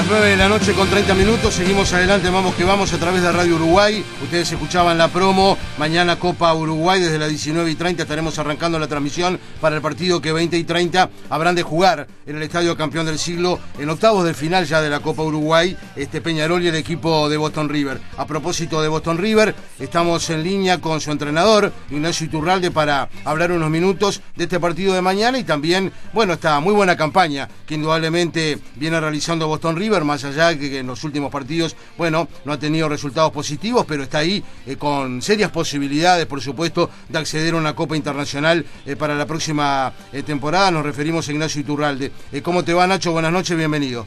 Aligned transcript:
Las 0.00 0.08
9 0.08 0.28
de 0.30 0.36
la 0.38 0.48
noche 0.48 0.72
con 0.72 0.88
30 0.88 1.12
minutos, 1.12 1.52
seguimos 1.52 1.92
adelante, 1.92 2.30
vamos 2.30 2.54
que 2.54 2.64
vamos 2.64 2.90
a 2.94 2.98
través 2.98 3.20
de 3.20 3.30
Radio 3.30 3.56
Uruguay. 3.56 4.02
Ustedes 4.22 4.50
escuchaban 4.50 4.96
la 4.96 5.08
promo, 5.08 5.58
mañana 5.76 6.18
Copa 6.18 6.54
Uruguay 6.54 7.02
desde 7.02 7.18
las 7.18 7.28
19 7.28 7.70
y 7.70 7.74
30 7.74 8.04
estaremos 8.04 8.38
arrancando 8.38 8.78
la 8.78 8.88
transmisión 8.88 9.38
para 9.60 9.76
el 9.76 9.82
partido 9.82 10.22
que 10.22 10.32
20 10.32 10.56
y 10.56 10.64
30 10.64 11.10
habrán 11.28 11.54
de 11.54 11.62
jugar 11.62 12.06
en 12.26 12.34
el 12.34 12.42
Estadio 12.42 12.78
Campeón 12.78 13.04
del 13.04 13.18
Siglo 13.18 13.58
en 13.78 13.90
octavos 13.90 14.24
del 14.24 14.34
final 14.34 14.64
ya 14.64 14.80
de 14.80 14.88
la 14.88 15.00
Copa 15.00 15.22
Uruguay, 15.22 15.76
este 15.96 16.22
Peñarol 16.22 16.62
y 16.62 16.68
el 16.68 16.76
equipo 16.76 17.28
de 17.28 17.36
Boston 17.36 17.68
River. 17.68 18.00
A 18.16 18.26
propósito 18.26 18.80
de 18.80 18.88
Boston 18.88 19.18
River, 19.18 19.54
estamos 19.78 20.30
en 20.30 20.42
línea 20.42 20.80
con 20.80 21.02
su 21.02 21.12
entrenador, 21.12 21.74
Ignacio 21.90 22.24
Iturralde, 22.24 22.70
para 22.70 23.10
hablar 23.26 23.52
unos 23.52 23.68
minutos 23.68 24.22
de 24.34 24.44
este 24.44 24.58
partido 24.58 24.94
de 24.94 25.02
mañana 25.02 25.38
y 25.38 25.44
también, 25.44 25.92
bueno, 26.14 26.32
esta 26.32 26.58
muy 26.60 26.72
buena 26.72 26.96
campaña 26.96 27.50
que 27.66 27.74
indudablemente 27.74 28.58
viene 28.76 28.98
realizando 28.98 29.46
Boston 29.46 29.76
River, 29.76 29.89
más 30.04 30.24
allá 30.24 30.48
de 30.48 30.58
que 30.58 30.78
en 30.78 30.86
los 30.86 31.02
últimos 31.04 31.30
partidos, 31.30 31.76
bueno, 31.98 32.28
no 32.44 32.52
ha 32.52 32.58
tenido 32.58 32.88
resultados 32.88 33.32
positivos, 33.32 33.84
pero 33.86 34.04
está 34.04 34.18
ahí 34.18 34.42
eh, 34.66 34.76
con 34.76 35.20
serias 35.20 35.50
posibilidades, 35.50 36.26
por 36.26 36.40
supuesto, 36.40 36.88
de 37.08 37.18
acceder 37.18 37.54
a 37.54 37.56
una 37.56 37.74
Copa 37.74 37.96
Internacional 37.96 38.64
eh, 38.86 38.96
para 38.96 39.14
la 39.14 39.26
próxima 39.26 39.92
eh, 40.12 40.22
temporada. 40.22 40.70
Nos 40.70 40.84
referimos 40.84 41.28
a 41.28 41.32
Ignacio 41.32 41.60
Iturralde. 41.60 42.12
¿Cómo 42.42 42.64
te 42.64 42.72
va, 42.72 42.86
Nacho? 42.86 43.12
Buenas 43.12 43.32
noches, 43.32 43.56
bienvenido. 43.56 44.06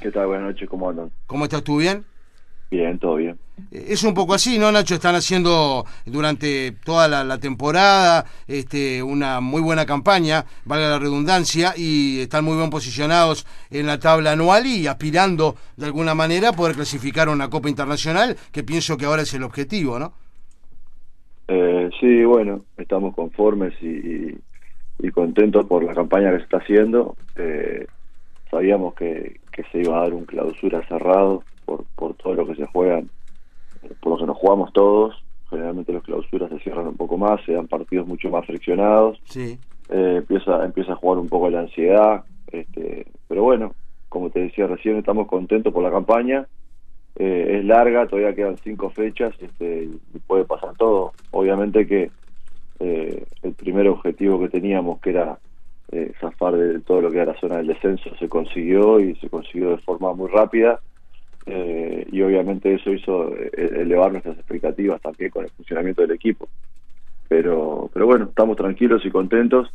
¿Qué 0.00 0.10
tal? 0.10 0.26
Buenas 0.26 0.48
noches, 0.48 0.68
¿cómo 0.68 0.90
andan? 0.90 1.10
¿Cómo 1.26 1.44
estás 1.44 1.64
tú? 1.64 1.78
¿Bien? 1.78 2.04
Bien, 2.70 2.98
todo 2.98 3.16
bien. 3.16 3.38
Es 3.70 4.02
un 4.02 4.14
poco 4.14 4.34
así, 4.34 4.58
¿no, 4.58 4.72
Nacho? 4.72 4.94
Están 4.94 5.14
haciendo 5.14 5.84
durante 6.06 6.72
toda 6.84 7.08
la, 7.08 7.38
temporada 7.38 8.24
este, 8.46 9.02
una 9.02 9.40
muy 9.40 9.60
buena 9.60 9.84
campaña, 9.84 10.44
valga 10.64 10.88
la 10.88 10.98
redundancia, 10.98 11.74
y 11.76 12.20
están 12.20 12.44
muy 12.44 12.56
bien 12.56 12.70
posicionados 12.70 13.46
en 13.70 13.86
la 13.86 13.98
tabla 13.98 14.32
anual 14.32 14.66
y 14.66 14.86
aspirando 14.86 15.56
de 15.76 15.86
alguna 15.86 16.14
manera 16.14 16.50
a 16.50 16.52
poder 16.52 16.76
clasificar 16.76 17.28
a 17.28 17.32
una 17.32 17.50
Copa 17.50 17.68
Internacional, 17.68 18.36
que 18.52 18.62
pienso 18.62 18.96
que 18.96 19.04
ahora 19.04 19.22
es 19.22 19.34
el 19.34 19.42
objetivo, 19.42 19.98
¿no? 19.98 20.12
Eh, 21.48 21.90
sí, 22.00 22.24
bueno, 22.24 22.64
estamos 22.76 23.14
conformes 23.14 23.74
y, 23.82 24.36
contentos 25.12 25.66
por 25.66 25.82
la 25.82 25.94
campaña 25.94 26.30
que 26.30 26.38
se 26.38 26.44
está 26.44 26.58
haciendo. 26.58 27.16
Eh, 27.36 27.86
sabíamos 28.50 28.94
que, 28.94 29.40
que 29.50 29.64
se 29.72 29.80
iba 29.80 29.98
a 29.98 30.02
dar 30.02 30.14
un 30.14 30.24
clausura 30.24 30.86
cerrado 30.86 31.42
por, 31.64 31.84
por 31.96 32.14
todo 32.14 32.34
lo 32.34 32.46
que 32.46 32.56
se 32.56 32.66
juegan 32.66 33.08
por 34.00 34.12
lo 34.12 34.18
que 34.18 34.26
nos 34.26 34.36
jugamos 34.36 34.72
todos. 34.72 35.22
Generalmente 35.50 35.92
los 35.92 36.02
clausuras 36.02 36.50
se 36.50 36.58
cierran 36.58 36.88
un 36.88 36.96
poco 36.96 37.16
más, 37.16 37.42
se 37.44 37.52
dan 37.52 37.68
partidos 37.68 38.06
mucho 38.06 38.30
más 38.30 38.46
friccionados. 38.46 39.18
Sí. 39.24 39.58
Eh, 39.88 40.16
empieza, 40.18 40.64
empieza 40.64 40.92
a 40.92 40.96
jugar 40.96 41.18
un 41.18 41.28
poco 41.28 41.48
la 41.48 41.60
ansiedad. 41.60 42.24
Este, 42.52 43.06
pero 43.26 43.42
bueno, 43.44 43.72
como 44.08 44.30
te 44.30 44.40
decía 44.40 44.66
recién, 44.66 44.96
estamos 44.96 45.26
contentos 45.26 45.72
por 45.72 45.82
la 45.82 45.90
campaña. 45.90 46.46
Eh, 47.16 47.58
es 47.58 47.64
larga, 47.64 48.06
todavía 48.06 48.34
quedan 48.34 48.58
cinco 48.58 48.90
fechas 48.90 49.34
este, 49.40 49.84
y 50.14 50.18
puede 50.26 50.44
pasar 50.44 50.74
todo. 50.76 51.12
Obviamente 51.30 51.86
que 51.86 52.10
eh, 52.80 53.24
el 53.42 53.52
primer 53.54 53.88
objetivo 53.88 54.38
que 54.38 54.48
teníamos, 54.48 55.00
que 55.00 55.10
era 55.10 55.38
zafar 56.20 56.54
de 56.54 56.80
todo 56.80 57.00
lo 57.00 57.10
que 57.10 57.16
era 57.16 57.32
la 57.32 57.40
zona 57.40 57.56
del 57.56 57.68
descenso, 57.68 58.10
se 58.18 58.28
consiguió 58.28 59.00
y 59.00 59.16
se 59.16 59.30
consiguió 59.30 59.70
de 59.70 59.78
forma 59.78 60.12
muy 60.12 60.28
rápida. 60.28 60.80
Y 62.10 62.22
obviamente 62.22 62.74
eso 62.74 62.90
hizo 62.92 63.36
eh, 63.36 63.50
elevar 63.52 64.12
nuestras 64.12 64.36
expectativas 64.38 65.00
también 65.00 65.30
con 65.30 65.44
el 65.44 65.50
funcionamiento 65.50 66.02
del 66.02 66.12
equipo. 66.12 66.48
Pero, 67.28 67.90
pero 67.92 68.06
bueno, 68.06 68.24
estamos 68.26 68.56
tranquilos 68.56 69.04
y 69.04 69.10
contentos 69.10 69.68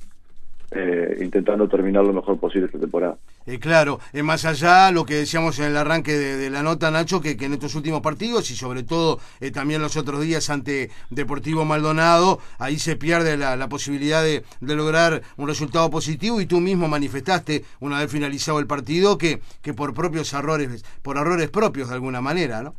eh, 0.76 1.18
intentando 1.22 1.68
terminar 1.68 2.04
lo 2.04 2.14
mejor 2.14 2.40
posible 2.40 2.66
esta 2.66 2.80
temporada. 2.80 3.18
Eh, 3.46 3.60
claro, 3.60 4.00
eh, 4.12 4.24
más 4.24 4.46
allá 4.46 4.92
lo 4.92 5.06
que 5.06 5.16
decíamos 5.16 5.60
en 5.60 5.66
el 5.66 5.78
arranque 5.78 6.14
de, 6.14 6.50
la 6.50 6.64
nota, 6.64 6.90
Nacho, 6.90 7.22
que, 7.22 7.32
en 7.32 7.54
estos 7.54 7.76
últimos 7.76 8.02
partidos 8.02 8.50
y 8.52 8.56
sobre 8.56 8.83
todo 8.83 9.20
también 9.54 9.82
los 9.82 9.98
otros 9.98 10.22
días 10.22 10.50
ante 10.50 10.89
Deportivo 11.10 11.66
Maldonado, 11.66 12.39
ahí 12.58 12.78
se 12.78 12.95
pierde 12.95 13.38
la, 13.38 13.67
posibilidad 13.70 14.23
de, 14.23 14.44
lograr 14.62 15.22
un 15.38 15.48
resultado 15.48 15.89
positivo 15.89 16.42
y 16.42 16.45
tú 16.45 16.60
mismo 16.60 16.88
manifestaste 16.88 17.64
una 17.80 18.00
vez 18.00 18.12
finalizado 18.12 18.60
el 18.60 18.67
partido 18.67 19.17
que, 19.17 19.39
que 19.62 19.73
por 19.73 19.94
propios 19.94 20.33
errores, 20.33 20.83
por 21.02 21.17
errores 21.17 21.50
propios 21.50 21.89
de 21.89 21.95
alguna 21.95 22.22
manera, 22.22 22.64
¿no? 22.64 22.73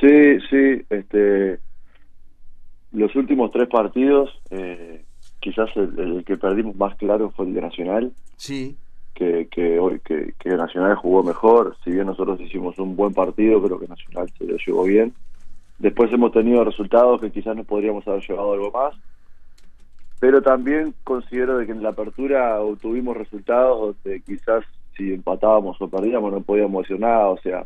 Sí, 0.00 0.38
sí, 0.50 0.84
este, 0.90 1.58
los 2.92 3.14
últimos 3.14 3.50
tres 3.52 3.68
partidos 3.68 4.30
quizás 5.44 5.68
el, 5.76 6.24
que 6.24 6.38
perdimos 6.38 6.74
más 6.76 6.96
claro 6.96 7.30
fue 7.36 7.44
el 7.44 7.52
de 7.52 7.60
Nacional. 7.60 8.12
Sí. 8.36 8.76
Que, 9.14 9.46
que 9.48 9.78
hoy 9.78 10.00
que, 10.00 10.32
Nacional 10.44 10.96
jugó 10.96 11.22
mejor, 11.22 11.76
si 11.84 11.90
bien 11.90 12.06
nosotros 12.06 12.40
hicimos 12.40 12.78
un 12.78 12.96
buen 12.96 13.12
partido, 13.12 13.62
creo 13.62 13.78
que 13.78 13.86
Nacional 13.86 14.28
se 14.38 14.46
lo 14.46 14.56
llevó 14.56 14.84
bien. 14.84 15.12
Después 15.78 16.10
hemos 16.12 16.32
tenido 16.32 16.64
resultados 16.64 17.20
que 17.20 17.30
quizás 17.30 17.54
nos 17.54 17.66
podríamos 17.66 18.08
haber 18.08 18.26
llevado 18.26 18.54
algo 18.54 18.70
más, 18.70 18.94
pero 20.18 20.40
también 20.40 20.94
considero 21.04 21.58
de 21.58 21.66
que 21.66 21.72
en 21.72 21.82
la 21.82 21.90
apertura 21.90 22.60
obtuvimos 22.60 23.16
resultados 23.16 24.02
de 24.02 24.22
quizás 24.22 24.64
si 24.96 25.12
empatábamos 25.12 25.76
o 25.80 25.88
perdíamos 25.88 26.32
no 26.32 26.40
podíamos 26.40 26.84
decir 26.84 26.98
nada, 26.98 27.28
o 27.28 27.38
sea, 27.38 27.62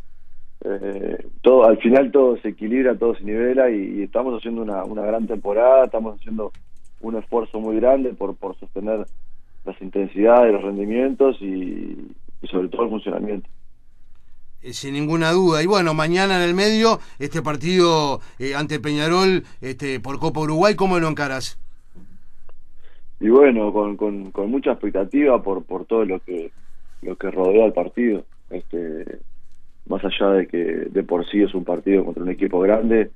eh, 0.65 1.25
todo 1.43 1.65
al 1.65 1.79
final 1.79 2.11
todo 2.11 2.37
se 2.39 2.49
equilibra, 2.49 2.99
todo 2.99 3.15
se 3.15 3.23
nivela 3.23 3.71
y, 3.71 4.01
y 4.01 4.03
estamos 4.03 4.37
haciendo 4.37 4.63
una, 4.63 4.85
una 4.85 5.03
gran 5.03 5.27
temporada, 5.29 5.85
estamos 5.85 6.19
haciendo 6.19 6.51
un 7.01 7.17
esfuerzo 7.17 7.61
muy 7.61 7.77
grande 7.77 8.15
por, 8.15 8.37
por 8.37 8.59
sostener 8.59 9.07
las 9.65 9.81
intensidades, 9.81 10.53
los 10.53 10.63
rendimientos 10.63 11.41
y, 11.41 11.97
sobre 12.51 12.69
todo 12.69 12.85
el 12.85 12.91
funcionamiento. 12.91 13.49
Eh, 14.63 14.73
sin 14.73 14.95
ninguna 14.95 15.31
duda. 15.33 15.63
Y 15.63 15.67
bueno, 15.67 15.95
mañana 15.95 16.43
en 16.43 16.49
el 16.49 16.55
medio, 16.55 16.99
este 17.19 17.43
partido 17.43 18.21
eh, 18.39 18.55
ante 18.55 18.81
Peñarol 18.81 19.45
este, 19.61 20.01
por 20.01 20.19
Copa 20.19 20.41
Uruguay, 20.41 20.75
¿cómo 20.75 20.99
lo 20.99 21.09
encaras? 21.09 21.59
Y 23.21 23.29
bueno, 23.29 23.73
con, 23.73 23.97
con, 23.97 24.31
con, 24.31 24.51
mucha 24.51 24.73
expectativa 24.73 25.43
por, 25.43 25.65
por 25.65 25.85
todo 25.85 26.05
lo 26.05 26.21
que, 26.21 26.53
lo 27.03 27.17
que 27.17 27.31
rodea 27.31 27.67
el 27.67 27.73
partido. 27.73 28.25
Este, 28.51 29.19
más 29.87 30.03
allá 30.05 30.31
de 30.31 30.47
que 30.47 30.59
de 30.59 31.03
por 31.03 31.29
sí 31.29 31.43
es 31.43 31.55
un 31.55 31.65
partido 31.65 32.05
contra 32.05 32.23
un 32.23 32.31
equipo 32.31 32.61
grande, 32.61 33.11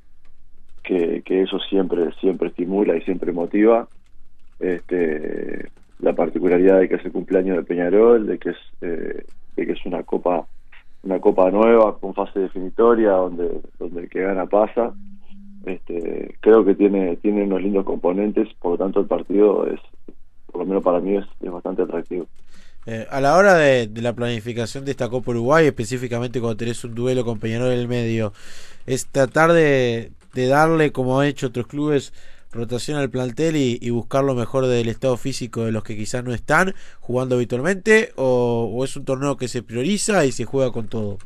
que, 1.25 1.42
eso 1.42 1.58
siempre 1.60 2.12
siempre 2.20 2.48
estimula 2.48 2.97
y 2.97 3.03
siempre 3.03 3.32
motiva 3.32 3.88
este 4.60 5.70
la 6.00 6.14
particularidad 6.14 6.80
de 6.80 6.88
que 6.88 6.97
es 6.97 7.04
el 7.04 7.12
cumpleaños 7.12 7.56
de 7.56 7.62
Peñarol 7.62 8.26
de 8.26 8.38
que 8.38 8.50
es 8.50 8.56
eh, 8.80 9.25
de 9.56 9.66
que 9.66 9.72
es 9.72 9.86
una 9.86 10.02
copa 10.02 10.47
una 11.02 11.20
copa 11.20 11.50
nueva 11.50 11.98
con 11.98 12.14
fase 12.14 12.41
definitoria 12.41 13.12
donde 13.12 13.60
donde 13.78 14.02
el 14.02 14.08
que 14.08 14.22
gana 14.22 14.47
pasa. 14.47 14.92
Este 15.64 16.36
creo 16.41 16.64
que 16.64 16.75
tiene 16.75 17.16
tiene 17.16 17.44
unos 17.44 17.62
lindos 17.62 17.84
componentes 17.84 18.48
por 18.60 18.72
lo 18.72 18.78
tanto 18.78 19.00
el 19.00 19.06
partido 19.06 19.66
es 19.66 19.81
por 20.50 20.60
lo 20.60 20.66
menos 20.66 20.82
para 20.82 21.00
mí 21.00 21.16
es, 21.16 21.25
bastante 21.50 21.82
atractivo. 21.82 22.26
Eh, 22.84 23.06
a 23.10 23.20
la 23.20 23.36
hora 23.36 23.54
de, 23.54 23.86
de, 23.86 24.02
la 24.02 24.12
planificación 24.12 24.84
de 24.84 24.91
esta 24.91 25.08
Copa 25.08 25.31
Uruguay, 25.31 25.66
específicamente 25.66 26.41
cuando 26.41 26.56
tenés 26.56 26.84
un 26.84 26.94
duelo 26.94 27.25
con 27.25 27.38
Peñarol 27.38 27.72
en 27.72 27.78
el 27.78 27.88
medio, 27.88 28.32
es 28.86 29.06
tratar 29.06 29.52
de, 29.52 30.10
de 30.34 30.47
darle, 30.47 30.93
como 30.93 31.20
han 31.20 31.26
hecho 31.26 31.48
otros 31.48 31.66
clubes, 31.66 32.12
rotación 32.53 32.98
al 32.98 33.10
plantel 33.10 33.56
y, 33.56 33.91
buscar 33.91 34.25
lo 34.25 34.34
mejor 34.34 34.66
del 34.66 34.88
estado 34.88 35.16
físico 35.16 35.65
de 35.65 35.72
los 35.72 35.82
que 35.82 35.97
quizás 35.97 36.22
no 36.22 36.34
están 36.34 36.75
jugando 37.00 37.37
habitualmente? 37.37 38.10
O, 38.16 38.82
es 38.84 38.97
un 38.97 39.04
torneo 39.04 39.37
que 39.37 39.48
se 39.48 39.62
prioriza 39.62 40.25
y 40.26 40.32
se 40.32 40.44
juega 40.44 40.70
con 40.70 40.88
todo? 40.88 41.19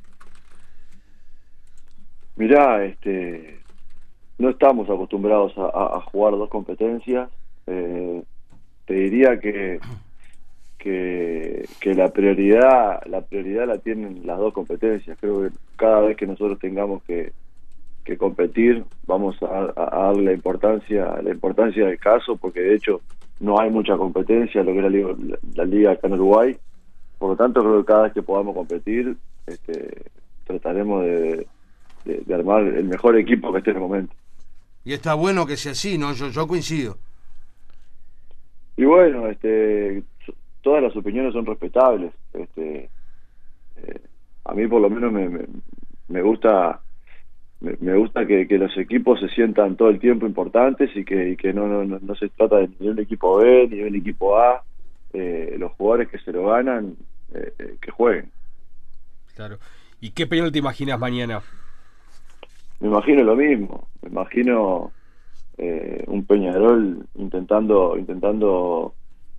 Mirá, 2.37 2.85
este, 2.85 3.61
no 4.39 4.51
estamos 4.51 4.89
acostumbrados 4.89 5.53
a, 5.57 6.01
jugar 6.13 6.33
dos 6.33 6.49
competencias. 6.49 7.29
Eh, 7.67 8.23
te 8.85 8.95
diría 8.95 9.41
que, 9.41 9.81
que, 10.79 11.69
que 11.81 11.95
la 11.95 12.09
prioridad 12.09 13.05
la 13.07 13.23
prioridad 13.23 13.67
la 13.67 13.79
tienen 13.79 14.27
las 14.27 14.39
dos 14.39 14.53
competencias. 14.53 15.19
Creo 15.21 15.43
que 15.43 15.51
cada 15.77 16.03
vez 16.03 16.17
que 16.17 16.27
nosotros 16.27 16.59
tengamos 16.61 17.03
que, 17.05 17.33
que 18.07 18.17
competir, 18.17 18.85
vamos 19.05 19.37
a, 19.43 19.73
darle 19.75 20.27
la 20.27 20.33
importancia, 20.33 21.21
la 21.21 21.31
importancia 21.31 21.87
del 21.87 21.99
caso, 21.99 22.37
porque 22.37 22.61
de 22.61 22.77
hecho 22.77 23.01
no 23.41 23.59
hay 23.59 23.69
mucha 23.69 23.97
competencia 23.97 24.61
en 24.61 24.67
lo 24.69 24.73
que 24.73 24.79
es 24.79 24.85
la 24.85 24.91
liga, 24.91 25.09
la, 25.57 25.65
liga 25.65 25.91
acá 25.91 26.07
en 26.07 26.13
Uruguay. 26.15 26.57
Por 27.19 27.31
lo 27.31 27.37
tanto, 27.37 27.61
creo 27.61 27.81
que 27.81 27.87
cada 27.87 28.03
vez 28.05 28.13
que 28.13 28.23
podamos 28.23 28.55
competir, 28.55 29.17
este, 29.47 30.05
trataremos 30.45 31.03
de, 31.03 31.47
armar 32.33 32.63
el 32.63 32.85
mejor 32.85 33.19
equipo 33.19 33.53
que 33.53 33.59
esté 33.59 33.71
en 33.71 33.77
el 33.77 33.83
momento. 33.83 34.15
Y 34.85 34.93
está 34.93 35.15
bueno 35.15 35.45
que 35.45 35.57
sea 35.57 35.73
así, 35.73 35.99
¿no? 35.99 36.13
Yo, 36.13 36.29
yo 36.29 36.47
coincido. 36.47 36.99
Y 38.77 38.85
bueno, 38.85 39.27
este, 39.27 40.05
todas 40.63 40.81
las 40.81 40.95
opiniones 40.95 41.33
son 41.33 41.45
respetables. 41.45 42.13
Este, 42.33 42.89
eh, 43.79 44.01
a 44.45 44.55
mí 44.55 44.69
por 44.69 44.81
lo 44.81 44.89
menos 44.89 45.13
me, 45.13 45.29
me, 45.29 45.45
me 46.07 46.23
gusta 46.23 46.81
me, 47.61 47.97
gusta 47.97 48.27
que, 48.27 48.47
los 48.51 48.77
equipos 48.77 49.21
se 49.21 49.29
sientan 49.29 49.77
todo 49.77 49.89
el 49.89 49.99
tiempo 49.99 50.27
importantes 50.27 50.91
y 50.95 51.05
que, 51.05 51.37
que 51.37 51.53
no, 51.53 51.67
no, 51.67 51.85
no, 51.85 52.15
se 52.15 52.29
trata 52.29 52.57
de 52.57 52.69
ni 52.79 52.89
un 52.89 52.99
equipo 52.99 53.39
B 53.39 53.69
ni 53.71 53.79
de 53.79 53.89
un 53.89 53.95
equipo 53.95 54.39
A. 54.39 54.63
Eh, 55.13 55.57
los 55.59 55.73
jugadores 55.73 56.09
que 56.09 56.19
se 56.19 56.33
lo 56.33 56.47
ganan, 56.47 56.97
eh, 57.33 57.53
eh, 57.59 57.77
que 57.81 57.91
jueguen. 57.91 58.31
Claro. 59.35 59.59
¿Y 60.01 60.11
qué 60.11 60.27
Peñarol 60.27 60.53
te 60.53 60.59
imaginas 60.59 60.99
mañana? 60.99 61.41
Me 62.81 62.89
imagino 62.89 63.23
lo 63.25 63.37
mismo. 63.37 63.89
Me 64.03 64.11
imagino 64.11 64.93
eh, 65.59 66.05
un 66.07 66.25
Peñarol 66.27 67.07
intentando 67.15 67.97
intentando 67.97 68.95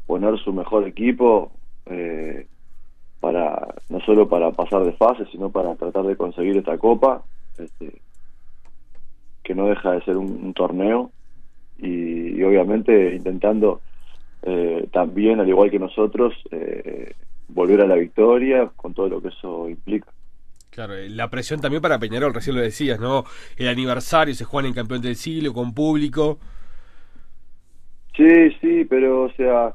poner 0.08 0.38
su 0.40 0.52
mejor 0.52 0.88
equipo 0.88 1.52
eh, 1.86 2.48
para 3.20 3.76
no 3.90 4.00
solo 4.02 4.28
para 4.28 4.52
pasar 4.52 4.84
de 4.84 4.94
fase, 4.94 5.26
sino 5.32 5.52
para 5.52 5.76
tratar 5.76 6.06
de 6.06 6.16
conseguir 6.16 6.58
esta 6.58 6.78
copa, 6.78 7.24
este, 7.58 8.02
que 9.48 9.56
no 9.56 9.68
deja 9.68 9.94
de 9.94 10.04
ser 10.04 10.18
un, 10.18 10.54
torneo 10.54 11.10
y, 11.78 12.44
obviamente 12.44 13.16
intentando 13.16 13.80
eh, 14.44 14.90
también, 14.92 15.40
al 15.40 15.48
igual 15.48 15.72
que 15.72 15.80
nosotros, 15.80 16.34
eh, 16.52 17.14
volver 17.48 17.80
a 17.80 17.88
la 17.88 17.96
victoria 17.96 18.70
con 18.76 18.94
todo 18.94 19.08
lo 19.08 19.22
que 19.22 19.30
eso 19.30 19.70
implica. 19.70 20.12
Claro, 20.70 20.96
eh, 20.96 21.08
la 21.10 21.30
presión 21.30 21.62
también 21.62 21.82
para 21.82 21.98
Peñarol, 21.98 22.34
recién 22.34 22.58
lo 22.58 22.62
decías, 22.62 23.00
¿no? 23.00 23.24
El 23.56 23.70
aniversario, 23.70 24.34
se 24.34 24.44
juega 24.44 24.68
en 24.68 24.74
campeón 24.74 25.02
del 25.02 25.16
siglo, 25.16 25.54
con 25.54 25.74
público. 25.74 26.40
Sí, 28.18 28.52
sí, 28.60 28.84
pero 28.84 29.24
o 29.24 29.32
sea, 29.32 29.74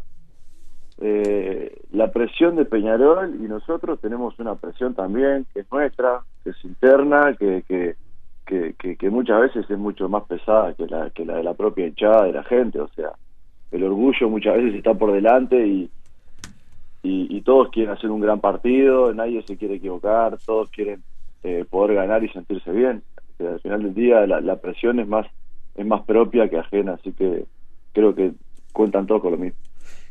eh, 1.00 1.80
la 1.92 2.12
presión 2.12 2.56
de 2.56 2.66
Peñarol 2.66 3.36
y 3.40 3.48
nosotros 3.48 4.02
tenemos 4.02 4.38
una 4.38 4.56
presión 4.56 4.94
también 4.94 5.46
que 5.54 5.60
es 5.60 5.72
nuestra, 5.72 6.20
que 6.44 6.50
es 6.50 6.62
interna, 6.62 7.34
que, 7.38 7.64
que, 7.66 7.96
que, 8.46 9.10
muchas 9.10 9.40
veces 9.40 9.70
es 9.70 9.78
mucho 9.78 10.08
más 10.08 10.24
pesada 10.24 10.74
que 10.74 10.86
la, 10.86 11.10
que 11.10 11.24
la 11.24 11.36
de 11.36 11.42
la 11.42 11.54
propia 11.54 11.86
hinchada 11.86 12.24
de 12.24 12.32
la 12.32 12.44
gente, 12.44 12.80
o 12.80 12.88
sea, 12.88 13.12
el 13.70 13.84
orgullo 13.84 14.28
muchas 14.28 14.56
veces 14.56 14.74
está 14.74 14.94
por 14.94 15.12
delante 15.12 15.66
y, 15.66 15.90
y, 17.02 17.40
todos 17.42 17.70
quieren 17.70 17.92
hacer 17.92 18.10
un 18.10 18.20
gran 18.20 18.40
partido, 18.40 19.12
nadie 19.12 19.42
se 19.42 19.56
quiere 19.56 19.74
equivocar, 19.74 20.38
todos 20.44 20.70
quieren 20.70 21.02
eh, 21.42 21.64
poder 21.68 21.96
ganar 21.96 22.22
y 22.22 22.28
sentirse 22.28 22.70
bien. 22.70 23.02
al 23.40 23.60
final 23.60 23.82
del 23.82 23.94
día 23.94 24.26
la, 24.26 24.40
la 24.40 24.56
presión 24.56 25.00
es 25.00 25.08
más 25.08 25.26
es 25.74 25.86
más 25.86 26.02
propia 26.02 26.48
que 26.48 26.58
ajena, 26.58 26.94
así 26.94 27.12
que 27.12 27.46
creo 27.92 28.14
que 28.14 28.32
cuentan 28.72 29.06
todos 29.06 29.22
con 29.22 29.32
lo 29.32 29.38
mismo. 29.38 29.58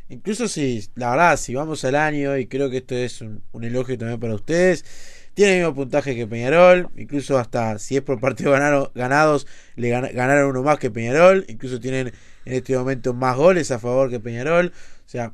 Incluso 0.08 0.48
si, 0.48 0.80
la 0.96 1.10
verdad, 1.10 1.36
si 1.36 1.54
vamos 1.54 1.84
al 1.84 1.94
año, 1.94 2.36
y 2.36 2.46
creo 2.46 2.68
que 2.68 2.78
esto 2.78 2.94
es 2.94 3.22
un, 3.22 3.42
elogio 3.62 3.96
también 3.96 4.20
para 4.20 4.34
ustedes, 4.34 5.21
tiene 5.34 5.52
el 5.52 5.58
mismo 5.60 5.74
puntaje 5.74 6.14
que 6.14 6.26
Peñarol, 6.26 6.88
incluso 6.96 7.38
hasta 7.38 7.78
si 7.78 7.96
es 7.96 8.02
por 8.02 8.20
partidos 8.20 8.58
ganados, 8.94 9.46
le 9.76 9.88
ganaron 9.88 10.50
uno 10.50 10.62
más 10.62 10.78
que 10.78 10.90
Peñarol, 10.90 11.44
incluso 11.48 11.80
tienen 11.80 12.12
en 12.44 12.52
este 12.52 12.76
momento 12.76 13.14
más 13.14 13.36
goles 13.36 13.70
a 13.70 13.78
favor 13.78 14.10
que 14.10 14.20
Peñarol. 14.20 14.72
O 15.06 15.08
sea, 15.08 15.32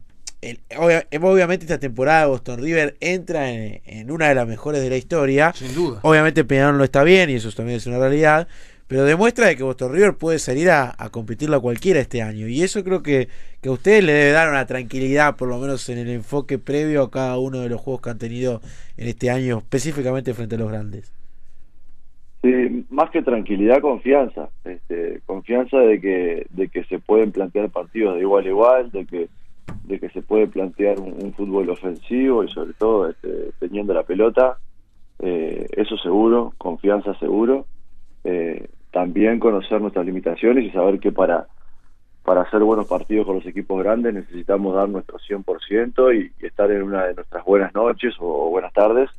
obviamente 0.77 1.65
esta 1.65 1.79
temporada 1.79 2.27
Boston 2.27 2.61
River 2.61 2.97
entra 3.01 3.51
en, 3.51 3.81
en, 3.85 4.11
una 4.11 4.29
de 4.29 4.35
las 4.35 4.47
mejores 4.47 4.83
de 4.83 4.91
la 4.91 4.97
historia. 4.97 5.53
Sin 5.57 5.75
duda. 5.75 6.01
Obviamente 6.03 6.45
Peñarol 6.45 6.79
no 6.79 6.85
está 6.85 7.03
bien 7.03 7.31
y 7.31 7.35
eso 7.35 7.51
también 7.53 7.79
es 7.79 7.87
una 7.87 7.99
realidad 7.99 8.47
pero 8.89 9.05
demuestra 9.05 9.47
de 9.47 9.57
que 9.57 9.63
Boston 9.63 9.93
River 9.93 10.15
puede 10.17 10.39
salir 10.39 10.71
a, 10.71 10.95
a 10.99 11.11
competirlo 11.11 11.57
a 11.57 11.61
cualquiera 11.61 12.01
este 12.01 12.23
año. 12.23 12.49
Y 12.49 12.63
eso 12.63 12.83
creo 12.83 13.03
que, 13.03 13.29
que 13.61 13.69
a 13.69 13.73
ustedes 13.73 14.03
le 14.03 14.13
debe 14.13 14.33
dar 14.33 14.49
una 14.49 14.67
tranquilidad, 14.67 15.37
por 15.37 15.49
lo 15.49 15.59
menos 15.59 15.89
en 15.91 15.99
el 15.99 16.09
enfoque 16.09 16.59
previo 16.59 17.03
a 17.03 17.11
cada 17.11 17.39
uno 17.39 17.61
de 17.61 17.69
los 17.69 17.81
juegos 17.81 18.01
que 18.01 18.11
han 18.11 18.19
tenido 18.19 18.63
en 18.97 19.09
este 19.09 19.31
año, 19.31 19.59
específicamente 19.59 20.33
frente 20.33 20.55
a 20.55 20.59
los 20.59 20.71
grandes. 20.71 21.13
Sí, 22.43 22.87
más 22.89 23.11
que 23.11 23.23
tranquilidad, 23.23 23.81
confianza. 23.81 24.49
Este, 24.65 25.21
confianza 25.27 25.79
de 25.79 26.01
que, 26.01 26.47
de 26.51 26.69
que 26.69 26.85
se 26.85 26.99
pueden 26.99 27.33
plantear 27.33 27.69
partidos 27.69 28.15
de 28.15 28.23
igual 28.23 28.47
a 28.47 28.49
igual, 28.49 28.91
de 28.91 29.05
que, 29.05 29.29
de 29.85 29.99
que 29.99 30.09
se 30.11 30.23
puede 30.23 30.47
plantear 30.47 30.99
un, 30.99 31.35
fútbol 31.35 31.69
ofensivo 31.69 32.43
y 32.43 32.49
sobre 32.49 32.73
todo 32.73 33.11
este, 33.11 33.51
teniendo 33.59 33.93
la 33.93 34.05
pelota. 34.05 34.57
Eh, 35.19 35.67
eso 35.77 35.97
seguro, 35.99 36.55
confianza 36.59 37.13
seguro. 37.19 37.67
Eh, 38.23 38.69
también 38.91 39.39
conocer 39.39 39.81
nuestras 39.81 40.07
limitaciones 40.07 40.65
y 40.65 40.71
saber 40.71 40.99
que 40.99 41.13
para, 41.13 41.47
para 42.25 42.43
hacer 42.43 42.61
buenos 42.61 42.87
partidos 42.87 43.27
con 43.27 43.37
los 43.37 43.47
equipos 43.47 43.83
grandes 43.83 44.15
necesitamos 44.15 44.75
dar 44.75 44.89
nuestro 44.89 45.19
100% 45.19 46.15
y, 46.15 46.33
y 46.43 46.47
estar 46.47 46.71
en 46.71 46.83
una 46.83 47.05
de 47.05 47.15
nuestras 47.15 47.45
buenas 47.45 47.75
noches 47.75 48.15
o, 48.19 48.51
buenas 48.51 48.73
tardes. 48.73 49.11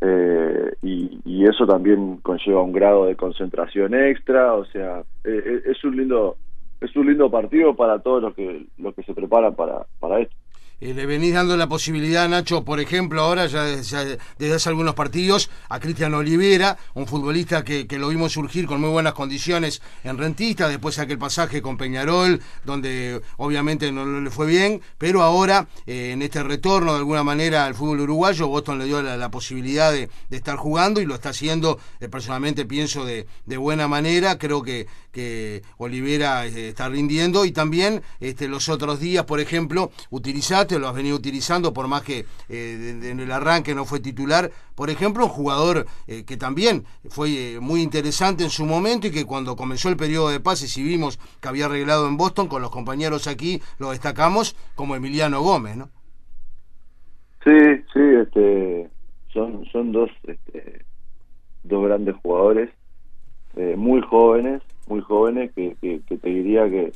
Eh, 0.00 0.72
y, 0.82 1.44
eso 1.46 1.66
también 1.66 2.16
conlleva 2.18 2.62
un 2.62 2.72
grado 2.72 3.04
de 3.04 3.16
concentración 3.16 3.94
extra, 3.94 4.54
o 4.54 4.64
sea, 4.64 5.00
eh, 5.24 5.42
eh, 5.44 5.62
es 5.66 5.84
un 5.84 5.94
lindo 5.94 6.36
es 6.80 6.96
un 6.96 7.06
lindo 7.06 7.30
partido 7.30 7.76
para 7.76 7.98
todos 7.98 8.22
los 8.22 8.34
que 8.34 8.66
los 8.78 8.94
que 8.94 9.02
se 9.02 9.12
preparan 9.12 9.54
para, 9.54 9.84
para 10.00 10.20
esto. 10.20 10.34
Eh, 10.80 10.92
le 10.92 11.06
venís 11.06 11.32
dando 11.32 11.56
la 11.56 11.68
posibilidad, 11.68 12.28
Nacho, 12.28 12.64
por 12.64 12.80
ejemplo, 12.80 13.22
ahora 13.22 13.46
ya, 13.46 13.62
desde 13.64 14.54
hace 14.54 14.68
algunos 14.68 14.94
partidos, 14.94 15.48
a 15.68 15.78
Cristian 15.78 16.14
Olivera, 16.14 16.76
un 16.94 17.06
futbolista 17.06 17.62
que, 17.62 17.86
lo 17.94 18.08
vimos 18.08 18.32
surgir 18.32 18.66
con 18.66 18.80
muy 18.80 18.90
buenas 18.90 19.12
condiciones 19.12 19.80
en 20.02 20.18
Rentista, 20.18 20.68
después 20.68 20.98
aquel 20.98 21.16
pasaje 21.16 21.62
con 21.62 21.76
Peñarol, 21.76 22.40
donde 22.64 23.22
obviamente 23.36 23.92
no 23.92 24.20
le 24.20 24.30
fue 24.30 24.46
bien, 24.46 24.82
pero 24.98 25.22
ahora 25.22 25.68
eh, 25.86 26.10
en 26.12 26.22
este 26.22 26.42
retorno 26.42 26.92
de 26.92 26.98
alguna 26.98 27.22
manera 27.22 27.66
al 27.66 27.76
fútbol 27.76 28.00
uruguayo, 28.00 28.48
Boston 28.48 28.80
le 28.80 28.86
dio 28.86 29.00
la, 29.00 29.30
posibilidad 29.30 29.92
de, 29.92 30.10
estar 30.30 30.56
jugando 30.56 31.00
y 31.00 31.06
lo 31.06 31.14
está 31.14 31.28
haciendo, 31.28 31.78
eh, 32.00 32.08
personalmente 32.08 32.64
pienso, 32.64 33.04
de, 33.04 33.26
buena 33.56 33.86
manera, 33.86 34.38
creo 34.38 34.62
que, 34.62 34.86
Olivera 35.78 36.44
está 36.44 36.88
rindiendo 36.88 37.44
y 37.44 37.52
también 37.52 38.02
este, 38.18 38.48
los 38.48 38.68
otros 38.68 38.98
días, 38.98 39.24
por 39.24 39.38
ejemplo, 39.38 39.92
lo 40.78 40.88
has 40.88 40.94
venido 40.94 41.16
utilizando, 41.16 41.72
por 41.72 41.88
más 41.88 42.02
que 42.02 42.24
eh, 42.48 43.00
en 43.02 43.20
el 43.20 43.30
arranque 43.30 43.74
no 43.74 43.84
fue 43.84 44.00
titular. 44.00 44.50
Por 44.74 44.90
ejemplo, 44.90 45.24
un 45.24 45.30
jugador 45.30 45.86
eh, 46.06 46.24
que 46.24 46.36
también 46.36 46.84
fue 47.08 47.54
eh, 47.54 47.60
muy 47.60 47.82
interesante 47.82 48.44
en 48.44 48.50
su 48.50 48.66
momento 48.66 49.06
y 49.06 49.10
que 49.10 49.24
cuando 49.24 49.56
comenzó 49.56 49.88
el 49.88 49.96
periodo 49.96 50.30
de 50.30 50.40
pases 50.40 50.76
y 50.78 50.82
vimos 50.82 51.18
que 51.40 51.48
había 51.48 51.66
arreglado 51.66 52.08
en 52.08 52.16
Boston, 52.16 52.48
con 52.48 52.62
los 52.62 52.70
compañeros 52.70 53.26
aquí 53.26 53.60
lo 53.78 53.90
destacamos 53.90 54.56
como 54.74 54.96
Emiliano 54.96 55.40
Gómez, 55.42 55.76
¿no? 55.76 55.88
Sí, 57.44 57.50
sí, 57.92 58.00
este, 58.22 58.88
son, 59.32 59.64
son 59.66 59.92
dos, 59.92 60.10
este, 60.26 60.84
dos 61.62 61.84
grandes 61.84 62.16
jugadores, 62.22 62.70
muy 63.76 64.00
jóvenes, 64.00 64.62
muy 64.88 65.00
jóvenes, 65.02 65.52
que, 65.54 65.76
que 65.80 66.18
te 66.18 66.28
diría 66.28 66.68
que 66.68 66.92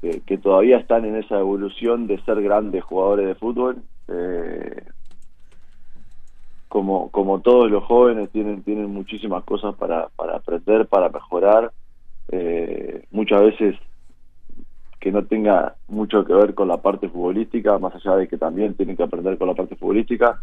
que, 0.00 0.38
todavía 0.38 0.78
están 0.78 1.04
en 1.04 1.16
esa 1.16 1.38
evolución 1.38 2.06
de 2.06 2.20
ser 2.22 2.40
grandes 2.42 2.84
jugadores 2.84 3.26
de 3.26 3.34
fútbol. 3.34 3.82
Eh, 4.08 4.84
como, 6.68 7.10
como 7.10 7.40
todos 7.40 7.70
los 7.70 7.82
jóvenes 7.84 8.30
tienen, 8.30 8.62
tienen 8.62 8.92
muchísimas 8.92 9.42
cosas 9.44 9.74
para, 9.74 10.08
para 10.16 10.36
aprender, 10.36 10.86
para 10.86 11.08
mejorar. 11.08 11.72
Eh, 12.30 13.04
muchas 13.10 13.40
veces 13.40 13.76
que 15.00 15.10
no 15.10 15.24
tenga 15.24 15.76
mucho 15.88 16.24
que 16.24 16.34
ver 16.34 16.54
con 16.54 16.68
la 16.68 16.82
parte 16.82 17.08
futbolística, 17.08 17.78
más 17.78 17.94
allá 17.94 18.16
de 18.16 18.28
que 18.28 18.36
también 18.36 18.74
tienen 18.74 18.96
que 18.96 19.04
aprender 19.04 19.38
con 19.38 19.48
la 19.48 19.54
parte 19.54 19.76
futbolística, 19.76 20.40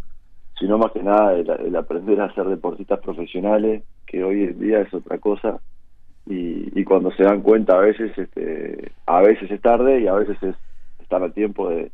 sino 0.58 0.78
más 0.78 0.92
que 0.92 1.04
nada 1.04 1.34
el 1.34 1.76
aprender 1.76 2.22
a 2.22 2.34
ser 2.34 2.46
deportistas 2.46 3.00
profesionales, 3.02 3.84
que 4.08 4.24
hoy 4.24 4.44
en 4.44 4.60
día 4.60 4.80
es 4.80 4.94
otra 4.94 5.18
cosa 5.18 5.60
y, 6.28 6.84
cuando 6.86 7.12
se 7.12 7.24
dan 7.24 7.42
cuenta 7.42 7.78
a 7.78 7.82
veces 7.82 8.18
este, 8.18 8.92
a 9.06 9.22
veces 9.22 9.50
es 9.52 9.62
tarde 9.62 10.02
y 10.02 10.08
a 10.08 10.14
veces 10.14 10.42
es 10.42 10.56
estar 11.00 11.22
a 11.24 11.30
tiempo 11.30 11.70
de, 11.70 11.92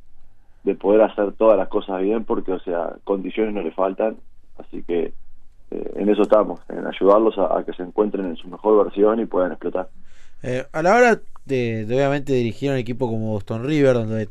de 0.63 0.75
poder 0.75 1.01
hacer 1.01 1.33
todas 1.33 1.57
las 1.57 1.67
cosas 1.67 2.01
bien 2.01 2.23
porque 2.23 2.53
o 2.53 2.59
sea 2.59 2.93
condiciones 3.03 3.53
no 3.53 3.61
le 3.61 3.71
faltan. 3.71 4.17
Así 4.57 4.83
que 4.83 5.13
eh, 5.71 5.91
en 5.95 6.09
eso 6.09 6.21
estamos 6.21 6.61
en 6.69 6.85
ayudarlos 6.85 7.37
a, 7.37 7.63
que 7.65 7.73
se 7.73 7.83
encuentren 7.83 8.25
en 8.25 8.37
su 8.37 8.47
mejor 8.47 8.85
versión 8.85 9.19
y 9.19 9.25
puedan 9.25 9.51
explotar. 9.51 9.89
Eh, 10.43 10.65
a 10.71 10.81
la 10.81 10.95
hora 10.95 11.21
de, 11.45 11.85
obviamente 11.87 12.33
dirigir 12.33 12.71
un 12.71 12.77
equipo 12.77 13.07
como 13.07 13.31
Boston 13.31 13.65
River 13.65 13.93
donde 13.95 14.29